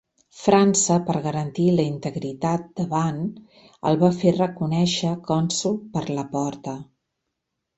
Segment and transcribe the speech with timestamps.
[0.43, 3.21] França per garantir la integritat de Ban,
[3.91, 6.75] el va fer reconèixer cònsol per la Porta.